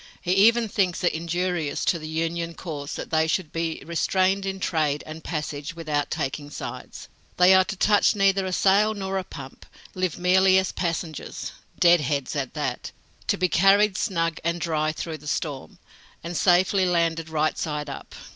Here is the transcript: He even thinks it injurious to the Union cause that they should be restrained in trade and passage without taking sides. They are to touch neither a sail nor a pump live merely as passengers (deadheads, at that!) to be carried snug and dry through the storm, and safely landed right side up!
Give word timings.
He 0.19 0.33
even 0.33 0.67
thinks 0.67 1.03
it 1.03 1.13
injurious 1.13 1.85
to 1.85 1.99
the 1.99 2.07
Union 2.07 2.55
cause 2.55 2.95
that 2.95 3.11
they 3.11 3.27
should 3.27 3.51
be 3.51 3.83
restrained 3.85 4.47
in 4.47 4.59
trade 4.59 5.03
and 5.05 5.23
passage 5.23 5.75
without 5.75 6.09
taking 6.09 6.49
sides. 6.49 7.07
They 7.37 7.53
are 7.53 7.65
to 7.65 7.75
touch 7.75 8.15
neither 8.15 8.43
a 8.47 8.51
sail 8.51 8.95
nor 8.95 9.19
a 9.19 9.23
pump 9.23 9.63
live 9.93 10.17
merely 10.17 10.57
as 10.57 10.71
passengers 10.71 11.51
(deadheads, 11.79 12.35
at 12.35 12.55
that!) 12.55 12.89
to 13.27 13.37
be 13.37 13.47
carried 13.47 13.95
snug 13.95 14.39
and 14.43 14.59
dry 14.59 14.91
through 14.91 15.19
the 15.19 15.27
storm, 15.27 15.77
and 16.23 16.35
safely 16.35 16.87
landed 16.87 17.29
right 17.29 17.55
side 17.55 17.87
up! 17.87 18.15